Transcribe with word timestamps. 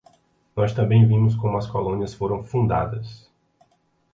Nós 0.55 0.73
também 0.73 1.05
vimos 1.07 1.35
como 1.35 1.59
as 1.59 1.67
colônias 1.67 2.15
foram 2.15 2.43
fundadas. 2.43 3.29